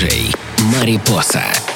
диджей 0.00 0.32
Марипоса. 0.72 1.42
Поса. 1.42 1.69